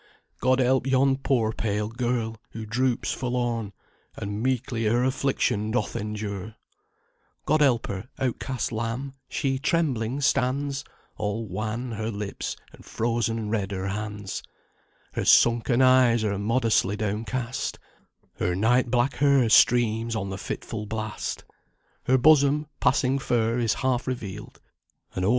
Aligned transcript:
God 0.39 0.57
help 0.57 0.87
yon 0.87 1.17
poor 1.17 1.51
pale 1.53 1.87
girl, 1.87 2.37
who 2.53 2.65
droops 2.65 3.13
forlorn, 3.13 3.71
And 4.17 4.41
meekly 4.41 4.85
her 4.85 5.03
affliction 5.03 5.69
doth 5.69 5.95
endure; 5.95 6.55
God 7.45 7.61
help 7.61 7.85
her, 7.85 8.09
outcast 8.17 8.71
lamb; 8.71 9.13
she 9.29 9.59
trembling 9.59 10.19
stands, 10.21 10.83
All 11.17 11.47
wan 11.47 11.91
her 11.91 12.09
lips, 12.09 12.57
and 12.73 12.83
frozen 12.83 13.51
red 13.51 13.69
her 13.71 13.89
hands; 13.89 14.41
Her 15.13 15.23
sunken 15.23 15.83
eyes 15.83 16.23
are 16.23 16.39
modestly 16.39 16.95
down 16.95 17.23
cast, 17.23 17.77
Her 18.37 18.55
night 18.55 18.89
black 18.89 19.13
hair 19.17 19.49
streams 19.49 20.15
on 20.15 20.31
the 20.31 20.37
fitful 20.39 20.87
blast; 20.87 21.43
Her 22.05 22.17
bosom, 22.17 22.65
passing 22.79 23.19
fair, 23.19 23.59
is 23.59 23.75
half 23.75 24.07
revealed, 24.07 24.59
And 25.13 25.23
oh! 25.25 25.29